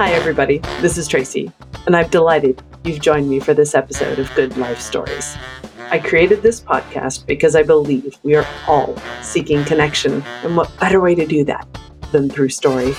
[0.00, 0.62] Hi, everybody.
[0.80, 1.52] This is Tracy,
[1.84, 5.36] and I'm delighted you've joined me for this episode of Good Life Stories.
[5.90, 11.02] I created this podcast because I believe we are all seeking connection, and what better
[11.02, 11.68] way to do that
[12.12, 12.94] than through story?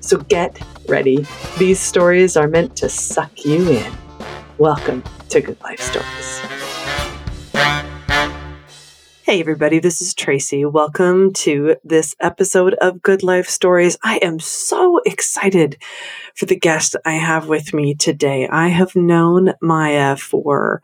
[0.00, 1.26] So get ready.
[1.56, 3.92] These stories are meant to suck you in.
[4.58, 6.55] Welcome to Good Life Stories.
[9.26, 10.64] Hey, everybody, this is Tracy.
[10.64, 13.98] Welcome to this episode of Good Life Stories.
[14.04, 15.82] I am so excited
[16.36, 18.46] for the guest I have with me today.
[18.46, 20.80] I have known Maija for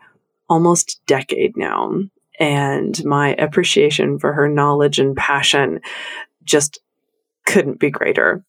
[0.48, 2.00] almost a decade now,
[2.41, 5.80] and my appreciation for her knowledge and passion
[6.42, 6.80] just
[7.47, 8.45] couldn't be greater.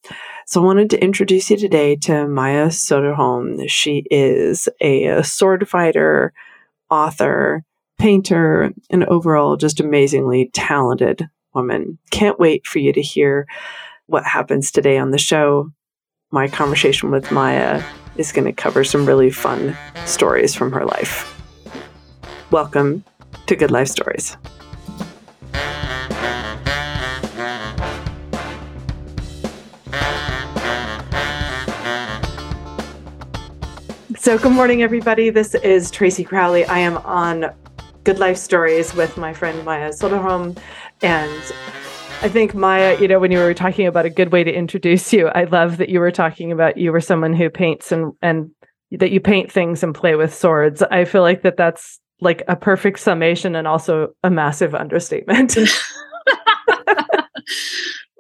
[0.48, 3.70] So I wanted to introduce you today to Maija Soderholm.
[3.70, 6.34] She is a sword fighter,
[6.90, 7.64] author,
[8.04, 11.98] painter, and overall just amazingly talented woman.
[12.12, 13.48] Can't wait for you to hear
[14.08, 15.72] what happens today on the show.
[16.30, 17.82] My conversation with Maija
[18.18, 21.42] is going to cover some really fun stories from her life.
[22.52, 23.06] Welcome
[23.46, 24.36] to Good Life Stories.
[34.18, 35.30] So, good morning, everybody.
[35.30, 36.66] This is Tracy Crowley.
[36.66, 37.54] I am on
[38.04, 40.58] Good Life Stories with my friend Maija Soderholm.
[41.02, 41.32] And
[42.22, 45.14] I think Maija, you know, when you were talking about a good way to introduce
[45.14, 48.52] you, I love that you were talking about you were someone who paints and and
[48.92, 50.82] that you paint things and play with swords.
[50.84, 55.58] I feel like that that's like a perfect summation and also a massive understatement.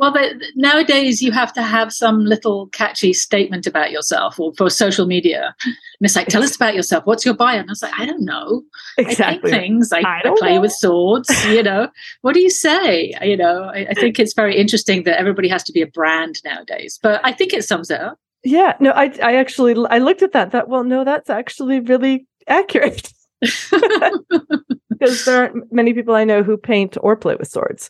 [0.04, 4.70] Well, but nowadays you have to have some little catchy statement about yourself or for
[4.70, 5.56] social media.
[5.64, 7.06] And it's like, tell us about yourself.
[7.06, 7.60] What's your bio?
[7.60, 8.64] And I was like, I don't know.
[8.98, 9.54] Exactly.
[9.54, 9.94] I things.
[9.94, 10.62] I, I I, play know.
[10.62, 11.30] with swords.
[11.45, 11.88] You know,
[12.20, 13.14] what do you say?
[13.22, 16.42] You know, I, I think it's very interesting that everybody has to be a brand
[16.44, 17.00] nowadays.
[17.02, 18.20] But I think it sums it up.
[18.44, 20.52] Yeah, no, I I actually I looked at that.
[20.52, 23.14] That well, no, that's actually really accurate
[24.89, 27.89] because there aren't many people I know who paint or play with swords.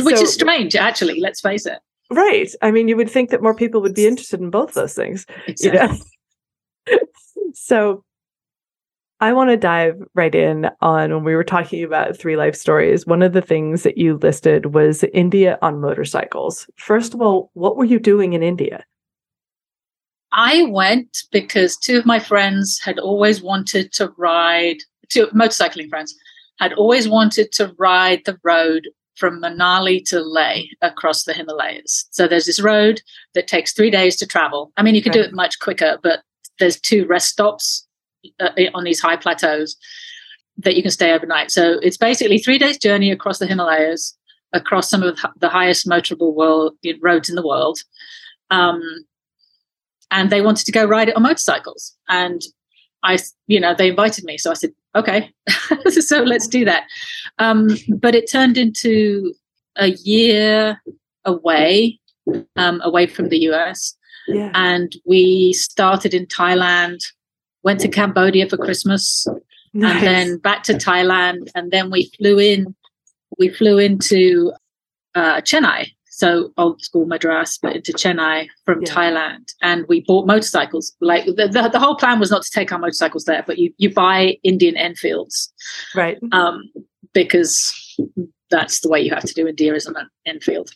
[0.00, 1.20] Which So- is strange, actually.
[1.20, 1.78] Let's face it.
[2.10, 2.50] Right.
[2.60, 5.26] I mean, you would think that more people would be interested in both those things.
[5.60, 5.96] You know?
[7.54, 8.04] so
[9.20, 13.06] I want to dive right in on when we were talking about three life stories.
[13.06, 16.68] One of the things that you listed was India on motorcycles.
[16.76, 18.84] First of all, what were you doing in India?
[20.32, 24.78] I went because two of my friends had always wanted to ride,
[25.10, 26.14] two motorcycling friends
[26.58, 32.06] had always wanted to ride the road from Manali to Leh across the Himalayas.
[32.10, 33.02] So there's this road
[33.34, 34.72] that takes three days to travel.
[34.76, 36.20] I mean, you can do it much quicker, but
[36.58, 37.86] there's two rest stops
[38.38, 39.76] uh, on these high plateaus
[40.58, 41.50] that you can stay overnight.
[41.50, 44.16] So it's basically three days journey across the Himalayas,
[44.52, 47.80] across some of the highest motorable world roads in the world.
[48.50, 48.82] Um,
[50.10, 51.96] and they wanted to go ride it on motorcycles.
[52.08, 52.42] And
[53.02, 55.30] I, you know, they invited me, so I said, okay,
[55.88, 56.84] so let's do that.
[57.38, 57.68] Um,
[57.98, 59.32] but it turned into
[59.76, 60.80] a year
[61.24, 61.98] away,
[62.56, 63.96] um, away from the US,
[64.28, 64.50] Yeah.
[64.54, 66.98] and we started in Thailand,
[67.62, 69.26] went to Cambodia for Christmas,
[69.74, 72.74] and then back to Thailand, and then we flew in.
[73.38, 74.52] We flew into
[75.14, 78.92] uh, Chennai, so old school Madras, but into Chennai from Yeah.
[78.94, 80.86] Thailand, and we bought motorcycles.
[81.00, 83.72] Like the, the the whole plan was not to take our motorcycles there, but you
[83.78, 85.52] you buy Indian Enfields
[85.94, 86.18] right.
[86.32, 86.56] um,
[87.12, 87.54] because
[88.50, 90.70] that's the way you have to do India as an Enfield.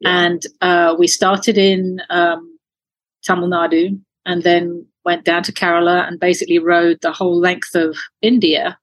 [0.00, 0.24] Yeah.
[0.24, 2.58] And uh, we started in um,
[3.24, 7.96] Tamil Nadu and then went down to Kerala and basically rode the whole length of
[8.22, 8.78] India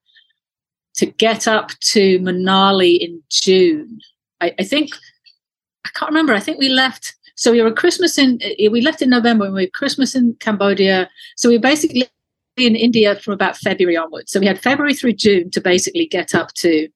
[0.94, 3.98] to get up to Manali in June.
[4.40, 4.90] I, I think
[5.84, 6.34] I can't remember.
[6.34, 7.14] I think we left.
[7.36, 8.38] So we were Christmas in.
[8.42, 11.08] eh, We left in November and we were Christmas in Cambodia.
[11.36, 12.08] So we were basically
[12.56, 14.30] in India from about February onwards.
[14.30, 16.88] So we had February through June to basically get up to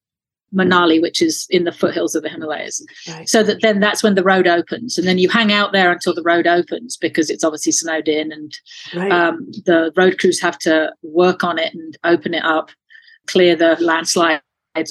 [0.55, 3.29] Manali, which is in the foothills of the Himalayas Right.
[3.29, 6.15] so that then that's when the road opens and then you hang out there until
[6.15, 8.57] the road opens because it's obviously snowed in and
[8.95, 9.11] Right.
[9.11, 12.71] um, the road crews have to work on it and open it up
[13.27, 14.41] clear the landslides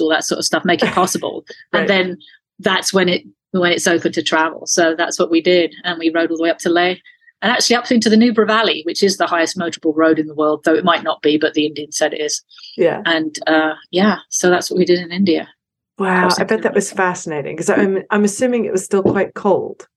[0.01, 1.79] all that sort of stuff make it possible Right.
[1.81, 2.17] and then
[2.59, 3.23] that's when it
[3.61, 6.43] when it's open to travel so that's what we did and we rode all the
[6.43, 6.95] way up to leh
[7.41, 10.35] and actually up into the nubra valley which is the highest motorable road in the
[10.35, 12.43] world though it might not be but the indian said it is
[12.77, 13.01] yeah.
[13.05, 15.47] and uh, yeah so that's what we did in india
[15.97, 16.29] Wow.
[16.37, 19.87] I bet that was fascinating because I'm I'm assuming it was still quite cold.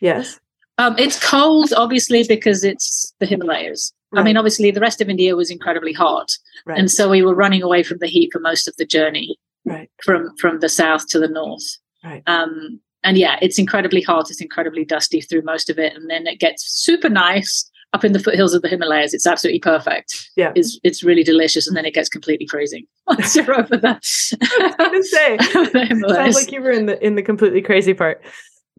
[0.00, 0.40] Yes.
[0.78, 3.92] Um, it's cold, obviously, because it's the Himalayas.
[4.16, 6.36] I mean, obviously, the rest of India was incredibly hot,
[6.66, 6.78] Right.
[6.78, 9.90] and so we were running away from the heat for most of the journey right.
[10.04, 11.78] from from the south to the north.
[12.04, 12.22] Right.
[12.26, 14.30] Um, and yeah, it's incredibly hot.
[14.30, 18.12] It's incredibly dusty through most of it, and then it gets super nice up in
[18.12, 20.28] the foothills of the Himalayas, it's absolutely perfect.
[20.36, 20.52] Yeah.
[20.56, 24.66] It's it's really delicious and then it gets completely freezing once you're over the, I
[24.68, 27.94] was gonna say over the sounds like you were in the in the completely crazy
[27.94, 28.22] part.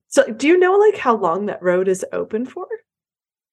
[0.09, 2.67] So do you know like how long that road is open for?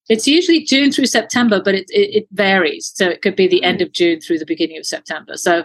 [0.08, 2.90] It's usually June through September, but it, it, it varies.
[2.96, 3.84] So it could be the end mm.
[3.84, 5.36] of June through the beginning of September.
[5.36, 5.60] So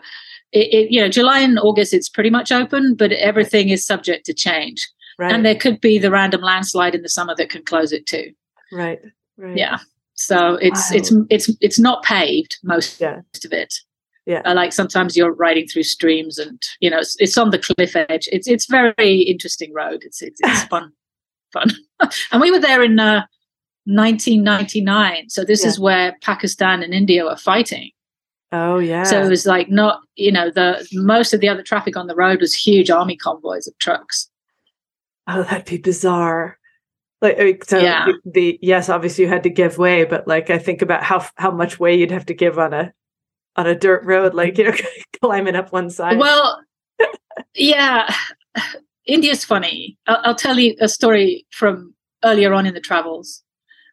[0.52, 4.28] it, it you know July and August it's pretty much open, but everything is subject
[4.28, 4.88] to change.
[5.20, 5.32] Right.
[5.32, 8.32] And there could be the random landslide in the summer that can close it too.
[8.72, 9.00] right.
[9.38, 9.56] Right.
[9.58, 9.78] Yeah.
[10.16, 10.98] So it's Wow.
[10.98, 13.20] it's it's it's not paved most Yeah.
[13.46, 13.74] of it.
[14.26, 14.42] Yeah.
[14.46, 17.96] Uh, like sometimes you're riding through streams and you know it's, it's on the cliff
[17.96, 18.28] edge.
[18.32, 20.02] It's it's very interesting road.
[20.04, 20.92] It's it's, it's fun,
[21.54, 21.70] fun.
[22.32, 23.26] and we were there in uh,
[23.86, 25.30] 1999.
[25.30, 25.70] So this Yeah.
[25.70, 27.92] is where Pakistan and India were fighting.
[28.52, 29.04] Oh yeah.
[29.04, 32.16] So it was like not you know the most of the other traffic on the
[32.16, 34.30] road was huge army convoys of trucks.
[35.28, 36.58] Oh, that'd be bizarre.
[37.22, 38.06] Like, so Yeah.
[38.06, 41.26] the, the yes, obviously you had to give way, but like I think about how
[41.36, 42.94] how much way you'd have to give on a
[43.56, 44.74] on a dirt road, like you know,
[45.22, 46.20] climbing up one side.
[46.20, 46.62] Well,
[47.56, 48.14] yeah,
[49.06, 49.98] India's funny.
[50.08, 51.94] I'll, I'll tell you a story from
[52.24, 53.44] earlier on in the travels.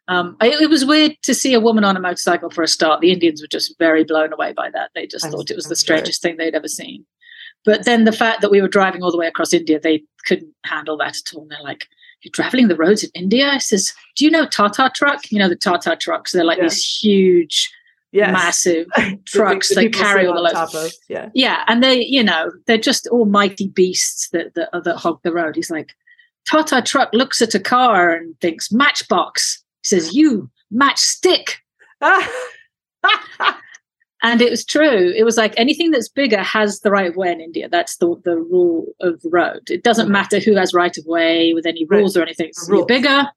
[0.07, 3.01] Um, I, it was weird to see a woman on a motorcycle for a start.
[3.01, 4.91] The Indians were just very blown away by that.
[4.93, 5.97] They just I'm- thought it was the sure.
[5.97, 7.05] strangest thing they'd ever seen.
[7.65, 10.53] But then the fact that we were driving all the way across India, they couldn't
[10.65, 11.41] handle that at all.
[11.43, 11.87] And they're like,
[12.21, 15.31] "You're traveling the roads in India?" I says, "Do you know Tata truck?
[15.31, 16.31] You know the Tata trucks?
[16.31, 16.63] They're like Yeah.
[16.65, 17.71] these huge,
[18.11, 18.31] yes.
[18.31, 20.99] massive The things trucks that carry all the loads.
[21.09, 21.29] Yeah.
[21.33, 25.19] Yeah, and they, you know, they're just all mighty beasts that that, uh, that hog
[25.23, 25.55] the road.
[25.55, 25.93] He's like,
[26.47, 29.63] Tata truck looks at a car and thinks matchbox.
[29.81, 31.55] He says, "You matchstick,"
[34.25, 35.13] and it was true.
[35.15, 37.69] It was like anything that's bigger has the right of way in India.
[37.69, 39.69] That's the the rule of the road.
[39.69, 40.11] It doesn't Okay.
[40.19, 41.99] matter who has right of way with any Right.
[41.99, 42.51] rules or anything.
[42.53, 43.27] So you're bigger.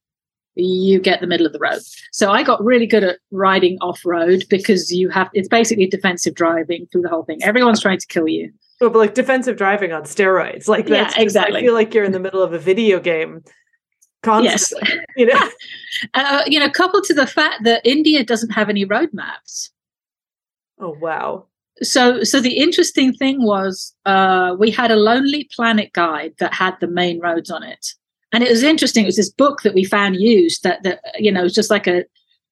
[0.60, 1.80] You get the middle of the road.
[2.12, 6.34] So I got really good at riding off road because you have it's basically defensive
[6.34, 7.38] driving through the whole thing.
[7.44, 8.50] Everyone's trying to kill you.
[8.80, 10.66] Well, but like defensive driving on steroids.
[10.68, 11.60] Like Yeah, that's just- exactly.
[11.60, 13.42] I feel like you're in the middle of a video game.
[14.26, 14.72] Yes.
[15.16, 15.48] You know.
[16.14, 19.70] uh, you know, coupled to the fact that India doesn't have any road maps.
[20.80, 21.46] Oh wow.
[21.80, 26.74] So, so the interesting thing was, uh, we had a Lonely Planet guide that had
[26.80, 27.94] the main roads on it,
[28.32, 29.04] and it was interesting.
[29.04, 31.70] It was this book that we found used that that you know, it was just
[31.70, 32.04] like a,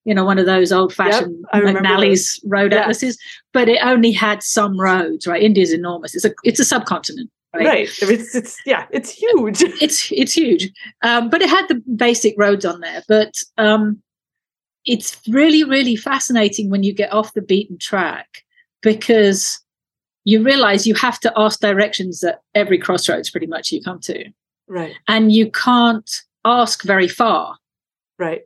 [0.05, 2.79] you know, one of those old-fashioned I remember McNally's road Yeah.
[2.81, 3.17] atlases,
[3.51, 5.27] but it only had some roads.
[5.27, 6.15] Right, India's enormous.
[6.15, 7.29] It's a it's a subcontinent.
[7.53, 7.65] Right.
[7.65, 7.89] Right.
[8.03, 9.61] It's, it's yeah, it's huge.
[9.81, 10.69] it's it's huge
[11.01, 13.99] um, but it had the basic roads on there but um,
[14.87, 18.43] it's really really fascinating when you get off the beaten track
[18.81, 19.59] because
[20.25, 24.25] you realize you have to ask directions at every crossroads pretty much you come to
[24.67, 24.93] Right.
[25.07, 26.09] and you can't
[26.45, 27.57] ask very far
[28.19, 28.41] Right.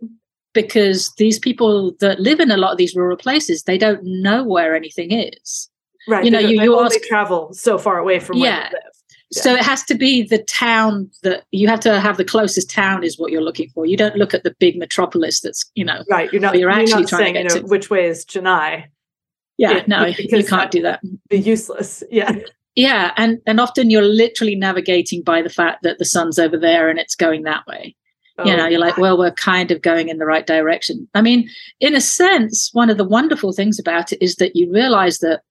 [0.53, 4.43] because these people that live in a lot of these rural places they don't know
[4.43, 5.69] where anything is
[6.07, 6.25] Right.
[6.25, 8.71] You know, you- you only ask- travel so far away from where Yeah.
[9.33, 13.03] So it has to be the town that you have to have the closest town
[13.03, 13.85] is what you're looking for.
[13.85, 16.31] You don't look at the big metropolis that's, you know, Right.
[16.33, 16.53] You're not.
[16.59, 18.85] You're You're, actually not trying to saying you get know to- which way is Chennai.
[19.57, 21.01] yeah, Yeah, no, you can't do that.
[21.29, 22.03] Be useless.
[22.11, 22.35] Yeah.
[22.75, 26.89] Yeah, and and often you're literally navigating by the fact that the sun's over there
[26.89, 27.95] and it's going that way.
[28.45, 31.05] you Oh, know, you're like, well, we're kind of going in the right direction.
[31.13, 31.49] I mean,
[31.81, 35.41] in a sense, one of the wonderful things about it is that you realize that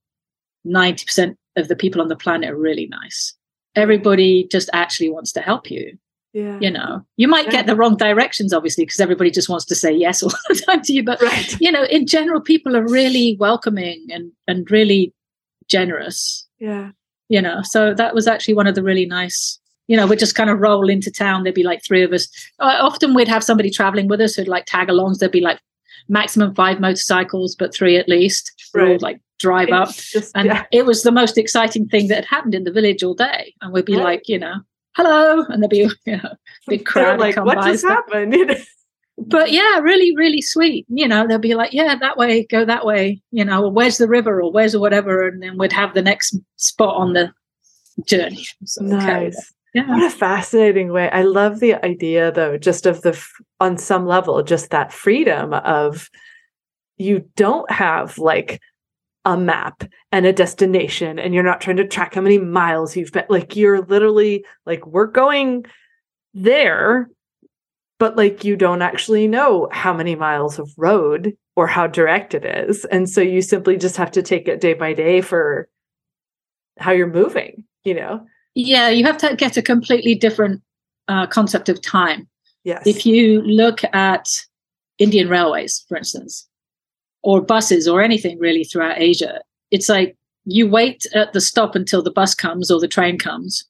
[0.66, 3.34] 90% of the people on the planet are really nice.
[3.76, 5.96] Everybody just actually wants to help you.
[6.32, 6.58] yeah.
[6.60, 7.50] you know you might Yeah.
[7.56, 10.80] get the wrong directions obviously because everybody just wants to say yes all the time
[10.82, 11.60] to you but Right.
[11.60, 15.12] you know in general people are really welcoming and and really
[15.68, 16.90] generous Yeah.
[17.28, 19.58] you know so that was actually one of the really nice
[19.88, 22.28] you know we'd just kind of roll into town there'd be like three of us
[22.60, 25.58] uh, often we'd have somebody traveling with us who'd like tag alongs there'd be like
[26.08, 29.02] maximum five motorcycles but three at least We'd all Right.
[29.02, 30.64] like drive up Just, and yeah.
[30.70, 33.72] it was the most exciting thing that had happened in the village all day and
[33.72, 34.04] we'd be Right.
[34.04, 34.56] like you know
[34.96, 36.34] hello and there'd be you know
[36.68, 38.34] big crowd like, what just happened?
[39.26, 42.86] But yeah really really sweet you know they'll be like yeah that way go that
[42.86, 45.92] way you know or where's the river or where's or whatever and then we'd have
[45.92, 47.30] the next spot on the
[48.06, 48.94] journey So, okay.
[48.96, 49.52] Nice.
[49.74, 51.10] yeah What a fascinating way.
[51.10, 53.12] I love the idea, though, just of the,
[53.60, 56.08] on some level, just that freedom of
[56.96, 58.60] you don't have like
[59.24, 63.12] a map and a destination, and you're not trying to track how many miles you've
[63.12, 63.24] been.
[63.28, 65.64] Like, you're literally like, we're going
[66.34, 67.10] there,
[67.98, 72.44] but like, you don't actually know how many miles of road or how direct it
[72.44, 72.84] is.
[72.86, 75.68] And so you simply just have to take it day by day for
[76.78, 78.26] how you're moving, you know?
[78.56, 80.60] yeah you have to get a completely different
[81.06, 82.28] uh, concept of time
[82.64, 82.84] Yes.
[82.84, 84.26] if you look at
[84.98, 86.46] Indian Railways, for instance,
[87.22, 89.40] or buses or anything really throughout Asia.
[89.70, 93.64] It's like you wait at the stop until the bus comes or the train comes,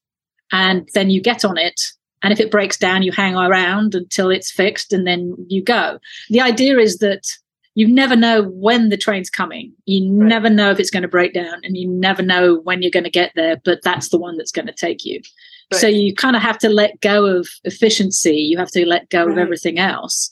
[0.52, 1.80] and then you get on it.
[2.22, 5.98] And if it breaks down, you hang around until it's fixed and then you go.
[6.28, 7.26] The idea is that
[7.74, 9.72] you never know when the train's coming.
[9.86, 10.28] You right.
[10.28, 13.04] never know if it's going to break down and you never know when you're going
[13.04, 15.20] to get there, but that's the one that's going to take you.
[15.72, 15.80] Right.
[15.80, 18.36] So you kind of have to let go of efficiency.
[18.36, 19.32] You have to let go right.
[19.32, 20.30] of everything else.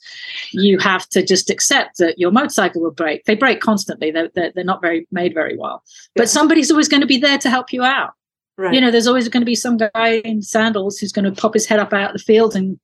[0.53, 3.25] You have to just accept that your motorcycle will break.
[3.25, 4.11] They break constantly.
[4.11, 5.85] They're, they're, they're not very made very well.
[6.17, 8.11] But somebody's always going to be there to help you out.
[8.57, 8.75] Right.
[8.75, 11.55] You know, there's always going to be some guy in sandals who's going to pop
[11.55, 12.81] his head up out of the field and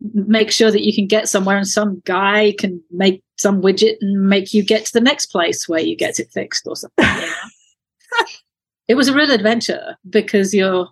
[0.00, 4.28] make sure that you can get somewhere and some guy can make some widget and
[4.28, 7.04] make you get to the next place where you get it fixed or something.
[7.06, 8.26] You know?
[8.88, 10.88] it was a real adventure because you're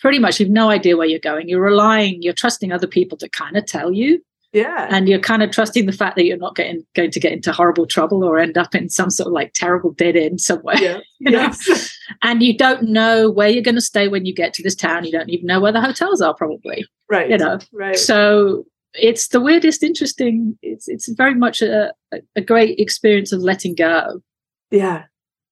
[0.00, 1.48] pretty much you've no idea where you're going.
[1.48, 4.22] You're relying, you're trusting other people to kind of tell you.
[4.52, 4.86] Yeah.
[4.90, 7.52] And you're kind of trusting the fact that you're not getting going to get into
[7.52, 10.76] horrible trouble or end up in some sort of like terrible dead end somewhere.
[10.78, 11.00] Yeah.
[11.20, 11.38] You know?
[11.38, 11.98] Yes.
[12.22, 15.04] and you don't know where you're going to stay when you get to this town.
[15.04, 16.86] You don't even know where the hotels are, probably.
[17.10, 17.28] Right.
[17.28, 17.58] You know.
[17.72, 17.96] Right.
[17.98, 18.64] So
[18.94, 20.56] it's the weirdest, interesting.
[20.62, 21.92] It's it's very much a,
[22.36, 24.22] a great experience of letting go.
[24.70, 25.06] Yeah.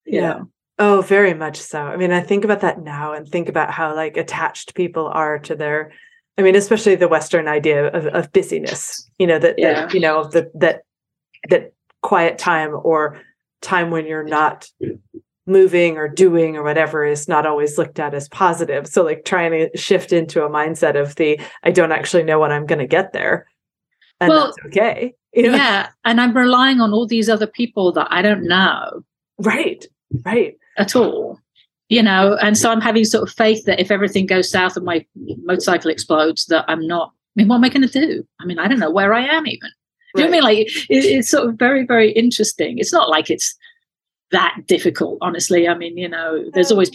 [0.05, 0.43] Yeah.
[0.79, 1.81] Oh, very much so.
[1.81, 5.39] I mean, I think about that now and think about how like attached people are
[5.39, 5.91] to their
[6.37, 9.73] I mean, especially the Western idea of, of busyness, you know, that, yeah.
[9.73, 10.83] that you know, that that
[11.49, 13.19] that quiet time or
[13.61, 14.69] time when you're not
[15.47, 18.85] moving or doing or whatever is not always looked at as positive.
[18.85, 22.51] So like trying to shift into a mindset of the I don't actually know when
[22.51, 23.47] I'm going to get there.
[24.19, 25.15] And well, that's okay.
[25.33, 25.55] You know?
[25.55, 25.89] Yeah.
[26.05, 29.03] And I'm relying on all these other people that I don't know.
[29.39, 29.85] Right.
[30.23, 30.57] Right.
[30.77, 31.39] At all
[31.89, 34.85] you know and so i'm having sort of faith that if everything goes south and
[34.85, 35.05] my
[35.43, 38.59] motorcycle explodes that i'm not i mean what am i going to do i mean
[38.59, 39.69] i don't know where i am even
[40.15, 40.23] right.
[40.23, 43.29] you know i mean like it, it's sort of very very interesting it's not like
[43.29, 43.55] it's
[44.31, 46.91] that difficult honestly i mean you know there's always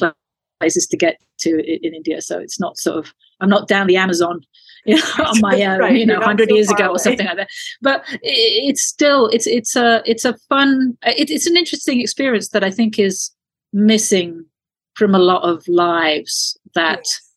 [0.60, 3.96] places to get to in india so it's not sort of i'm not down the
[3.96, 4.40] amazon
[4.84, 5.94] you know, on my own, right.
[5.94, 6.94] you know, hundred so years ago away.
[6.94, 7.48] or something like that.
[7.82, 12.64] But it's still, it's it's a it's a fun, it, it's an interesting experience that
[12.64, 13.30] I think is
[13.72, 14.44] missing
[14.94, 17.30] from a lot of lives that yes.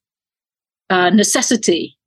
[0.89, 1.98] uh, necessity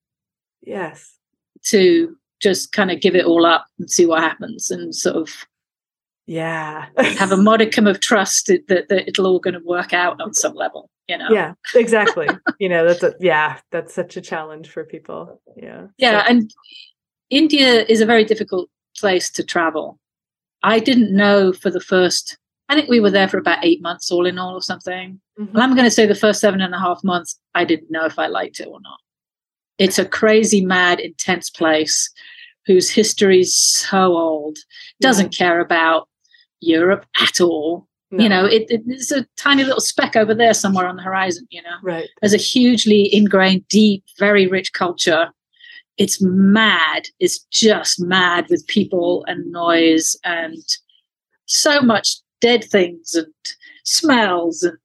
[0.62, 1.16] yes.
[1.64, 5.30] to just kind of give it all up and see what happens and sort of
[6.26, 6.86] yeah.
[7.16, 10.54] have a modicum of trust that, that, it'll all going to work out on some
[10.54, 11.28] level you know?
[11.30, 12.28] Yeah exactly.
[12.58, 15.40] You know that's a, yeah that's such a challenge for people.
[15.56, 15.86] Yeah.
[15.96, 16.30] Yeah so.
[16.30, 16.50] and
[17.30, 19.98] india is a very difficult place to travel.
[20.62, 22.36] I didn't know for the first
[22.68, 25.20] I think we were there for about eight months all in all or something.
[25.38, 25.54] Mm-hmm.
[25.54, 28.04] And I'm going to say the first seven and a half months, I didn't know
[28.04, 28.98] if I liked it or not.
[29.78, 32.10] It's a crazy, mad, intense place
[32.66, 34.58] whose history is so old,
[35.00, 35.46] doesn't yeah.
[35.46, 36.08] care about
[36.60, 37.86] Europe at all.
[38.10, 38.22] No.
[38.22, 41.46] You know, it, it, it's a tiny little speck over there somewhere on the horizon,
[41.50, 41.76] you know.
[41.82, 42.08] Right.
[42.20, 45.30] There's a hugely ingrained, deep, very rich culture.
[45.98, 47.08] It's mad.
[47.20, 50.62] It's just mad with people and noise and
[51.46, 53.32] so much dead things and
[53.84, 54.78] smells and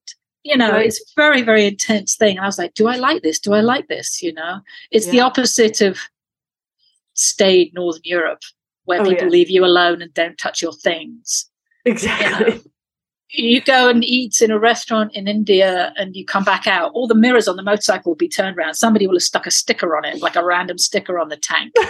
[0.44, 0.86] you know right.
[0.86, 2.38] it's very very intense thing.
[2.38, 3.40] And i was like do i like this?
[3.40, 4.22] Do i like this?
[4.22, 4.62] You know?
[4.92, 5.12] It's yeah.
[5.12, 6.00] the opposite of
[7.14, 8.42] staid northern europe
[8.86, 9.32] where oh, people yeah.
[9.32, 11.50] leave you alone and don't touch your things.
[11.86, 12.62] Exactly you, know?
[13.30, 17.08] you, go and eat in a restaurant in india and you come back out all
[17.08, 18.74] the mirrors on the motorcycle will be turned around.
[18.74, 21.74] Somebody will have stuck a sticker on it like a random sticker on the tank.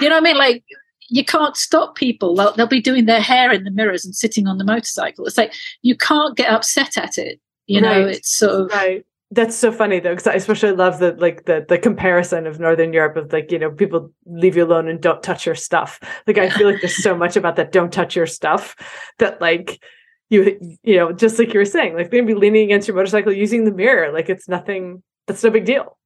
[0.00, 0.38] You know what i mean?
[0.38, 0.64] Like
[1.12, 2.34] you can't stop people.
[2.34, 5.26] They'll, they'll, be doing their hair in the mirrors and sitting on the motorcycle.
[5.26, 5.52] It's like
[5.82, 7.38] you can't get upset at it.
[7.66, 9.04] You know, it's sort of right.
[9.30, 12.94] That's so funny though, because I especially love the like the the comparison of Northern
[12.94, 16.00] Europe of like you know people leave you alone and don't touch your stuff.
[16.26, 18.74] Like I feel like there's so much about that don't touch your stuff
[19.18, 19.82] that like
[20.30, 22.96] you you know just like you were saying like they're gonna be leaning against your
[22.96, 25.98] motorcycle using the mirror like it's nothing that's no big deal.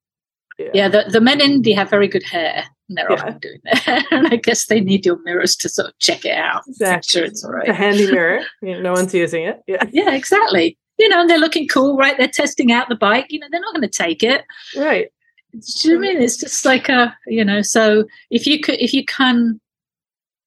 [0.59, 3.17] Yeah, yeah the, the men in India have very good hair and they're yeah.
[3.17, 4.05] often doing that.
[4.11, 6.63] and I guess they need your mirrors to sort of check it out.
[6.67, 7.09] Exactly.
[7.09, 7.67] Sure it's all right.
[7.67, 8.41] a handy mirror.
[8.61, 9.61] You know, no one's using it.
[9.67, 9.83] Yeah.
[9.91, 10.77] Yeah, exactly.
[10.97, 12.17] You know, and they're looking cool, right?
[12.17, 13.27] They're testing out the bike.
[13.29, 14.45] You know, they're not going to take it.
[14.75, 15.11] Right.
[15.53, 16.21] Do you know I mean?
[16.21, 19.59] It's just like a, you know, so if you could, if you can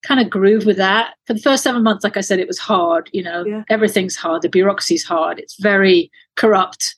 [0.02, 2.58] kind of groove with that for the first seven months, like I said, it was
[2.58, 3.10] hard.
[3.12, 3.64] You know, yeah.
[3.68, 4.42] everything's hard.
[4.42, 5.38] The bureaucracy's hard.
[5.38, 6.96] It's very corrupt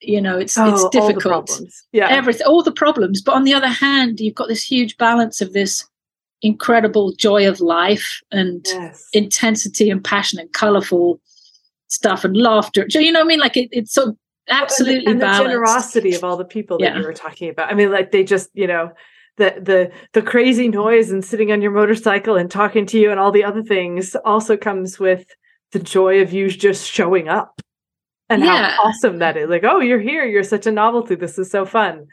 [0.00, 1.50] you know it's oh, it's difficult.
[1.92, 2.08] yeah.
[2.08, 3.20] Everything all the problems.
[3.22, 5.86] But on the other hand you've got this huge balance of this
[6.42, 9.08] incredible joy of life and yes.
[9.12, 11.20] intensity and passion and colorful
[11.88, 12.86] stuff and laughter.
[12.88, 13.40] You know what i mean?
[13.40, 14.16] Like it, it's so
[14.48, 16.98] absolutely and, the, and the generosity of all the people that yeah.
[16.98, 17.70] you were talking about.
[17.70, 18.92] I mean like they just you know
[19.36, 23.18] the the the crazy noise and sitting on your motorcycle and talking to you and
[23.18, 25.26] all the other things also comes with
[25.72, 27.60] the joy of you just showing up
[28.30, 28.70] and Yeah.
[28.70, 29.48] how awesome that is.
[29.48, 30.24] Like, oh, you're here.
[30.24, 31.14] You're such a novelty.
[31.14, 32.06] This is so fun.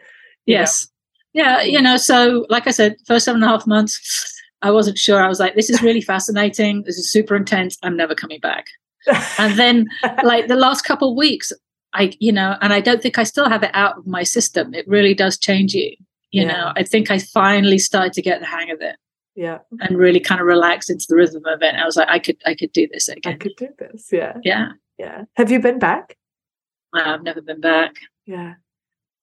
[0.45, 0.61] You know?
[0.61, 0.87] Yes.
[1.33, 4.97] Yeah, you know, so like I said, first seven and a half months, I wasn't
[4.97, 5.21] sure.
[5.21, 6.83] I was like, this is really fascinating.
[6.83, 7.77] This is super intense.
[7.83, 8.65] I'm never coming back.
[9.37, 9.87] And then
[10.23, 11.51] like the last couple of weeks,
[11.93, 14.73] I, you know, and I don't think I still have it out of my system.
[14.73, 15.89] It really does change you.
[16.31, 16.47] You Yeah.
[16.47, 18.95] know, I think I finally started to get the hang of it
[19.35, 21.67] yeah, and really kind of relax into the rhythm of it.
[21.73, 23.33] And I was like, I could, I could do this again.
[23.33, 24.07] I could do this.
[24.11, 24.69] Yeah, Yeah.
[24.97, 25.23] Yeah.
[25.35, 26.17] Have you been back?
[26.93, 27.95] I've never been back.
[28.25, 28.53] Yeah,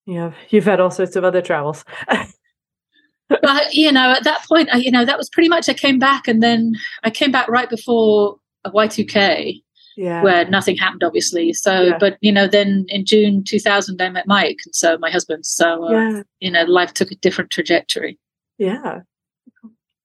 [0.07, 0.33] yeah.
[0.51, 1.85] You've had all sorts of other travels.
[3.29, 5.69] but you know, at that point, I, you know, that was pretty much.
[5.69, 8.37] I came back, and then I came back right before
[8.73, 9.63] Y two K,
[9.97, 11.53] yeah, where nothing happened, obviously.
[11.53, 11.99] So, Yeah.
[11.99, 15.47] but you know, then in June two thousand, I met Mike, and so my husband.
[15.47, 18.19] So, uh, yeah, you know, life took a different trajectory.
[18.59, 19.01] yeah.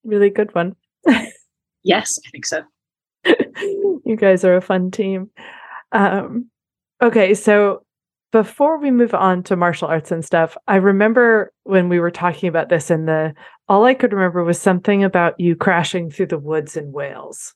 [0.03, 0.75] Really good one.
[1.83, 2.63] Yes, I think so.
[4.07, 5.29] You guys are a fun team.
[5.91, 6.49] Um,
[7.01, 7.83] okay, so
[8.31, 12.49] before we move on to martial arts and stuff, I remember when we were talking
[12.49, 13.33] about this, and the
[13.67, 17.53] all I could remember was something about you crashing through the woods in Wales.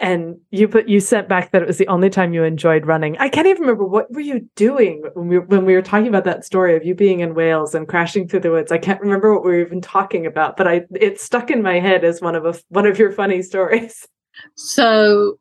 [0.00, 3.16] And you put you sent back that it was the only time you enjoyed running.
[3.18, 6.24] I can't even remember what were you doing when we when we were talking about
[6.24, 8.72] that story of you being in Wales and crashing through the woods.
[8.72, 11.78] I can't remember what we were even talking about, but I it stuck in my
[11.78, 14.06] head as one of a, one of your funny stories.
[14.56, 15.38] So,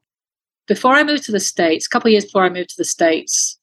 [0.67, 2.85] before I moved to the states, a couple of years before I moved to the
[2.85, 3.57] states,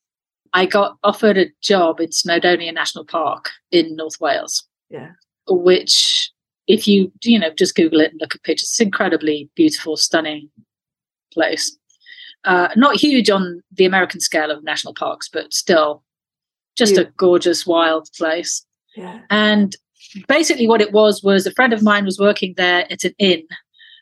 [0.52, 4.64] I got offered a job in Snowdonia National Park in North Wales.
[4.90, 5.10] Yeah.
[5.49, 6.30] which
[6.66, 10.50] if you you know just google it and look at pictures it's incredibly beautiful stunning
[11.32, 11.76] place
[12.44, 16.02] uh, not huge on the american scale of national parks but still
[16.76, 17.02] just Yeah.
[17.02, 19.20] a gorgeous wild place Yeah.
[19.30, 19.76] and
[20.26, 23.44] basically what it was was a friend of mine was working there at an inn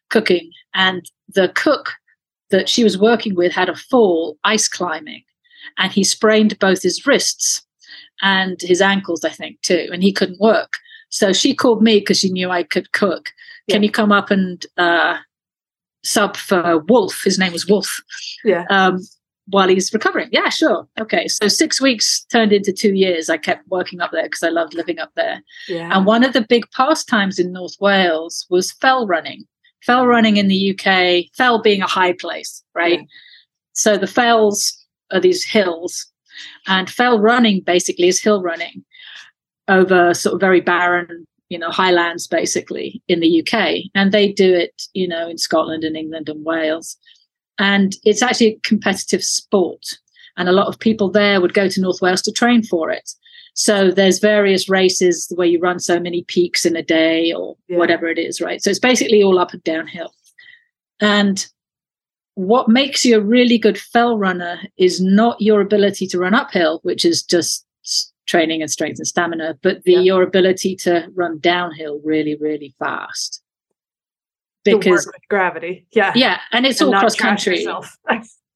[0.09, 1.93] cooking and the cook
[2.51, 5.23] that she was working with had a fall ice climbing
[5.77, 7.62] and he sprained both his wrists
[8.23, 10.73] and his ankles i think too and he couldn't work
[11.11, 13.31] so she called me because she knew i could cook
[13.71, 15.19] can you come up and uh,
[16.05, 18.01] sub for wolf his name was wolf
[18.45, 18.64] Yeah.
[18.71, 19.01] um,
[19.51, 20.29] while he's recovering.
[20.31, 20.87] Yeah, sure.
[21.01, 21.27] Okay.
[21.27, 23.31] So six weeks turned into two years.
[23.31, 25.43] I kept working up there because I loved living up there.
[25.67, 25.88] Yeah.
[25.91, 29.47] And one of the big pastimes in North Wales was fell running.
[29.85, 33.01] Fell running in the UK, fell being a high place, right?
[33.01, 33.07] Yeah.
[33.73, 34.77] So the fells
[35.12, 36.07] are these hills,
[36.67, 38.85] and fell running basically is hill running
[39.69, 43.91] over sort of very barren, you know, highlands basically in the UK.
[43.95, 46.97] And they do it, you know, in Scotland and England and Wales.
[47.59, 49.85] And it's actually a competitive sport.
[50.37, 53.11] And a lot of people there would go to North Wales to train for it.
[53.61, 57.79] So there's various races where you run so many peaks in a day or Yeah.
[57.79, 58.62] whatever it is, right?
[58.62, 60.14] So it's basically all up and downhill.
[61.01, 61.44] And
[62.37, 66.79] what makes you a really good fell runner is not your ability to run uphill,
[66.85, 67.66] which is just
[68.29, 70.01] training and strength and stamina, but the Yeah.
[70.03, 73.42] your ability to run downhill really, really fast.
[74.64, 75.85] Because with gravity.
[75.90, 76.12] Yeah.
[76.14, 77.66] yeah, and it's And all cross country.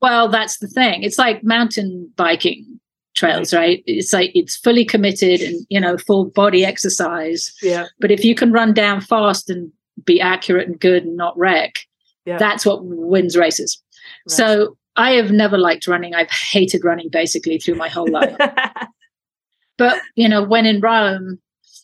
[0.00, 1.04] Well, that's the thing.
[1.04, 2.80] It's like mountain biking
[3.14, 3.82] trails, right?
[3.86, 7.52] It's like it's fully committed and you know full body exercise.
[7.62, 7.86] yeah.
[8.00, 9.70] But if you can run down fast and
[10.04, 11.80] be accurate and good and not wreck,
[12.24, 12.38] Yeah.
[12.38, 13.80] that's what wins races.
[14.28, 14.36] Right.
[14.36, 16.14] So I have never liked running.
[16.14, 18.36] I've hated running basically through my whole life.
[19.78, 21.38] but you know, when in Rome,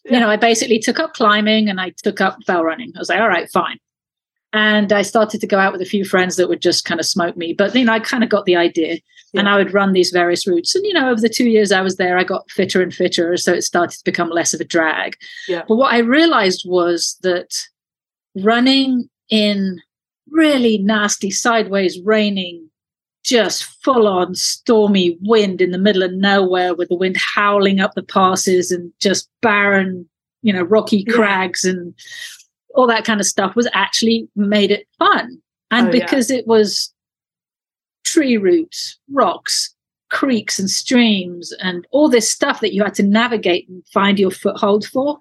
[0.05, 0.15] Yeah.
[0.15, 2.93] you know, I basically took up climbing and I took up fell running.
[2.97, 3.79] I was like, all right, fine.
[4.53, 7.07] And I started to go out with a few friends that would just kind of
[7.07, 7.53] smoke me.
[7.53, 8.99] But you know, I kind of got the idea.
[9.35, 10.75] And I would run these various routes.
[10.75, 13.37] And you know, over the two years I was there, I got fitter and fitter.
[13.37, 15.17] So it started to become less of a drag.
[15.47, 15.65] Yeah.
[15.69, 17.55] But what I realized was that
[18.43, 19.83] running in
[20.31, 22.71] really nasty, sideways, raining,
[23.23, 27.93] just full on stormy wind in the middle of nowhere with the wind howling up
[27.95, 30.09] the passes and just barren,
[30.41, 31.15] you know, rocky Yeah.
[31.15, 31.93] crags and
[32.75, 35.41] all that kind of stuff was actually made it fun.
[35.71, 36.05] And Oh, yeah.
[36.05, 36.93] because it was
[38.05, 39.75] tree roots, rocks,
[40.11, 44.31] creeks and streams and all this stuff that you had to navigate and find your
[44.31, 45.19] foothold for,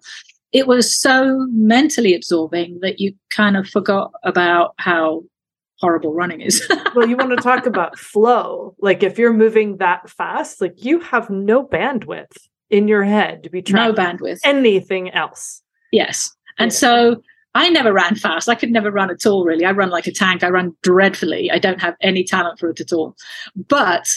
[0.53, 5.23] it was so mentally absorbing that you kind of forgot about how
[5.81, 6.65] horrible running is.
[6.95, 8.73] well, you want to talk about flow.
[8.79, 12.31] Like if you're moving that fast, like you have no bandwidth
[12.69, 14.39] in your head to be trying no bandwidth.
[14.45, 15.61] anything else.
[15.91, 16.33] Yes.
[16.57, 16.77] And Yeah.
[16.77, 17.21] so
[17.57, 18.47] I never ran fast.
[18.47, 19.65] I could never run at all, really.
[19.65, 20.43] I run like a tank.
[20.43, 21.49] I run dreadfully.
[21.49, 23.15] I don't have any talent for it at all.
[23.55, 24.07] But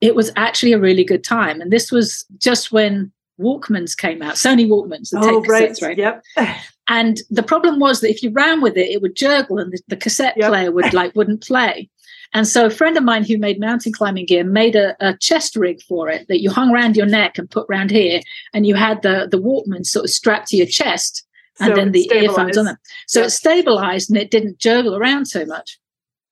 [0.00, 1.60] it was actually a really good time.
[1.60, 5.98] And this was just when Walkmans came out, Sony Walkmans, the oh, cassettes, right?
[5.98, 6.24] Yep.
[6.90, 9.78] And the problem was that if you ran with it, it would jurgle and the,
[9.88, 10.48] the cassette Yep.
[10.48, 11.90] player would like wouldn't play.
[12.32, 15.54] And so a friend of mine who made mountain climbing gear made a, a chest
[15.54, 18.22] rig for it that you hung around your neck and put round here,
[18.54, 21.26] and you had the the Walkman sort of strapped to your chest,
[21.60, 22.76] and So then the earphones on them.
[23.06, 23.26] So Yep.
[23.26, 25.78] it stabilized and it didn't jurgle around so much.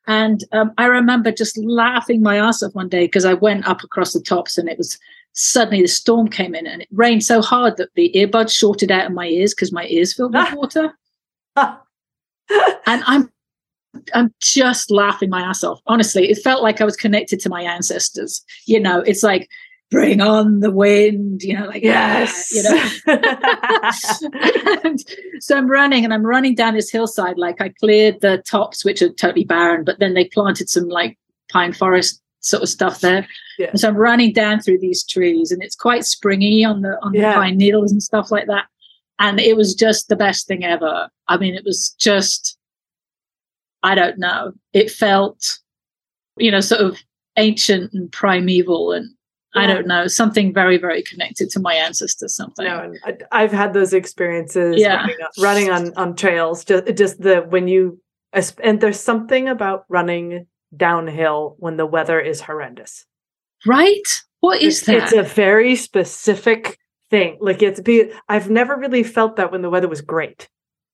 [0.07, 3.83] And um, I remember just laughing my ass off one day because I went up
[3.83, 4.99] across the tops and it was
[5.33, 9.07] suddenly the storm came in and it rained so hard that the earbuds shorted out
[9.07, 10.93] in my ears because my ears filled with water.
[11.57, 13.31] And I'm
[14.15, 15.81] I'm just laughing my ass off.
[15.87, 18.45] Honestly, it felt like I was connected to my ancestors.
[18.67, 19.49] You know, it's like
[19.91, 22.51] bring on the wind, you know, like yes.
[22.53, 23.21] yeah, you
[24.83, 24.97] know.
[25.41, 27.39] so I'm running and I'm running down this hillside.
[27.39, 31.19] Like I cleared the tops, which are totally barren, but then they planted some like
[31.51, 33.27] pine forest sort of stuff there.
[33.59, 33.69] Yeah.
[33.71, 37.15] And so I'm running down through these trees and it's quite springy on the on
[37.15, 37.31] Yeah.
[37.31, 38.67] the pine needles and stuff like that.
[39.19, 41.09] And it was just the best thing ever.
[41.29, 42.59] I mean, it was just
[43.83, 44.53] I don't know.
[44.73, 45.59] It felt,
[46.39, 46.99] you know, sort of
[47.37, 49.11] ancient and primeval and
[49.57, 52.65] I don't know, something very, very connected to my ancestors, something.
[52.67, 52.93] No,
[53.33, 55.01] I've had those experiences Yeah.
[55.03, 56.65] running, on, running on on trails.
[56.65, 58.01] Just just the when you
[58.63, 63.07] and there's something about running downhill when the weather is horrendous.
[63.65, 64.03] Right?
[64.41, 64.97] What is that?
[64.97, 66.79] It's a very specific
[67.11, 67.39] thing.
[67.41, 68.11] Like it's be.
[68.29, 70.49] I've never really felt that when the weather was great.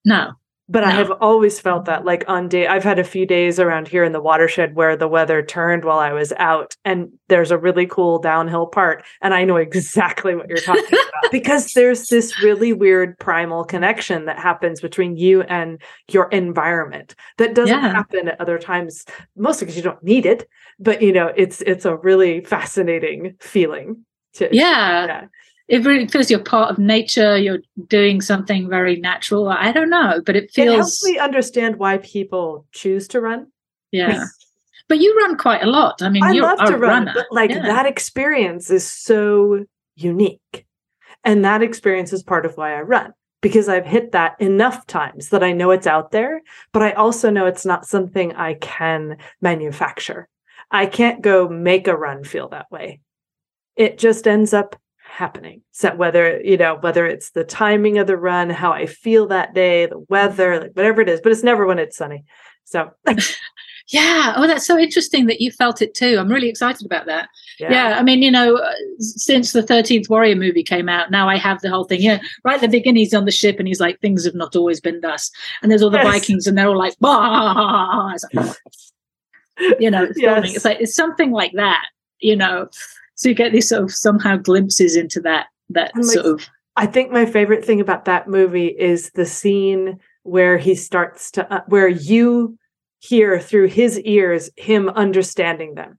[0.05, 0.33] no.
[0.68, 3.88] But I have always felt that, like on day, I've had a few days around
[3.88, 7.59] here in the watershed where the weather turned while I was out, and there's a
[7.59, 12.42] really cool downhill part, and I know exactly what you're talking about because there's this
[12.42, 17.92] really weird primal connection that happens between you and your environment that doesn't Yeah.
[17.92, 19.05] happen at other times,
[19.37, 20.48] mostly because you don't need it.
[20.79, 24.07] But you know, it's it's a really fascinating feeling.
[24.35, 25.07] To, Yeah.
[25.07, 25.25] yeah.
[25.68, 27.37] It really feels you're part of nature.
[27.38, 29.48] You're doing something very natural.
[29.48, 33.46] I don't know, but it feels It helps me understand why people choose to run.
[33.90, 34.25] yeah.
[34.88, 36.03] But you run quite a lot.
[36.03, 37.12] I mean, I you're love a to run, runner.
[37.14, 37.62] but like Yeah.
[37.62, 40.66] that experience is so unique.
[41.25, 45.31] And that experience is part of why I run because I've hit that enough times
[45.31, 49.16] that I know it's out there, but I also know it's not something I can
[49.40, 50.29] manufacture.
[50.70, 53.01] I can't go make a run feel that way.
[53.77, 54.77] It just ends up
[55.12, 55.62] happening.
[55.72, 59.55] So whether, you know, whether it's the timing of the run, how I feel that
[59.55, 62.25] day, the weather, like whatever it is, but it's never when it's sunny.
[62.64, 62.90] So
[63.88, 64.35] Yeah.
[64.37, 66.16] Oh, that's so interesting that you felt it too.
[66.18, 67.29] I'm really excited about that.
[67.59, 67.98] Yeah.
[67.98, 71.61] I mean, you know, uh, since the 13th Warrior movie came out, now I have
[71.61, 72.01] the whole thing.
[72.01, 72.20] Yeah.
[72.44, 74.81] Right at the beginning, he's on the ship and he's like, things have not always
[74.81, 75.31] been thus.
[75.61, 76.07] And there's all the Yes.
[76.07, 78.12] Vikings and they're all like, bah!
[78.14, 78.57] It's like,
[79.81, 80.18] you know, it's.
[80.18, 80.55] Yes.
[80.57, 81.85] it's like, it's something like that,
[82.20, 82.68] you know.
[83.14, 87.12] So you get these sort of somehow glimpses into that, that sort of, I think
[87.12, 91.88] my favorite thing about that movie is the scene where he starts to, uh, where
[91.88, 92.59] you
[93.01, 95.98] hear through his ears him understanding them.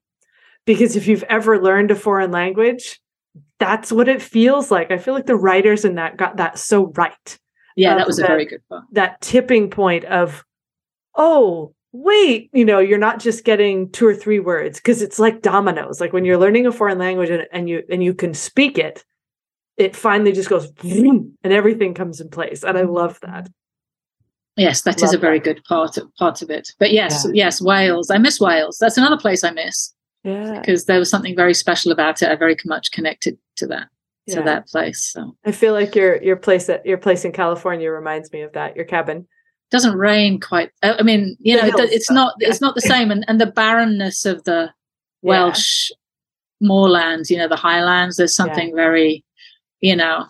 [0.66, 3.00] Because if you've ever learned a foreign language,
[3.60, 4.92] that's what it feels like.
[4.92, 7.40] I feel like the writers in that got that so right.
[7.76, 8.84] yeah, that was a that- very good one.
[8.92, 10.44] That tipping point of,
[11.16, 15.42] oh, wait, you know, you're not just getting two or three words because it's like
[15.42, 16.02] dominoes.
[16.02, 19.06] Like when you're learning a foreign language and, and you and you can speak it,
[19.78, 22.64] it finally just goes and everything comes in place.
[22.64, 23.48] And I love that.
[24.58, 25.46] Yes, that is Love a very that.
[25.46, 26.70] good part of, part of it.
[26.78, 28.12] But yes, yes, Wales.
[28.12, 28.78] I miss Wales.
[28.80, 29.94] That's another place I miss.
[30.24, 30.60] Yeah.
[30.60, 32.30] because there was something very special about it.
[32.30, 33.88] I very much connected to that
[34.30, 35.04] to that place.
[35.12, 38.54] So I feel like your your place at your place in California reminds me of
[38.54, 38.76] that.
[38.76, 39.28] Your cabin.
[39.74, 40.70] It doesn't rain quite.
[40.84, 42.50] I I mean, you The know, hills, it's not Yeah.
[42.50, 44.70] it's not the same, and and the barrenness of the
[45.24, 45.30] Yeah.
[45.30, 45.90] Welsh
[46.62, 48.18] moorlands, you know, the highlands.
[48.18, 49.24] There's something very,
[49.82, 50.26] you know,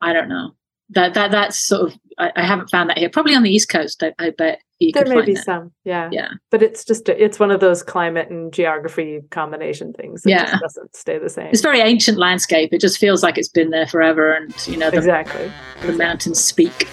[0.00, 0.54] I don't know
[0.90, 1.98] that that that's sort of.
[2.18, 3.08] I, I haven't found that here.
[3.08, 4.02] Probably on the east coast.
[4.02, 6.28] I, I bet you There may be some, yeah, Yeah.
[6.50, 10.22] But it's just it's one of those climate and geography combination things.
[10.22, 10.44] That Yeah.
[10.50, 11.46] just doesn't stay the same.
[11.46, 12.70] It's very ancient landscape.
[12.74, 15.50] It just feels like it's been there forever, and you know, the, exactly.
[15.86, 16.86] the mountains speak.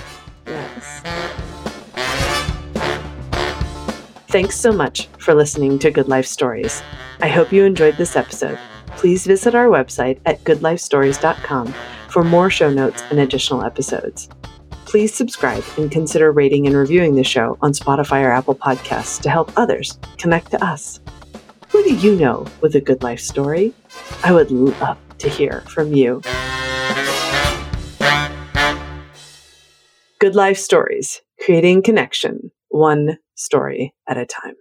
[0.48, 1.49] Yes.
[4.30, 6.84] Thanks so much for listening to Good Life Stories.
[7.20, 8.60] I hope you enjoyed this episode.
[8.90, 11.74] Please visit our website at goodlifestories.com
[12.10, 14.30] for more show notes and additional episodes.
[14.86, 19.32] Please subscribe and consider rating and reviewing the show on Spotify or Apple Podcasts to
[19.32, 21.00] help others connect to us.
[21.70, 23.74] Who do you know with a good life story?
[24.24, 26.22] I would love to hear from you.
[30.20, 34.56] Good Life Stories, creating connection, one story at a time.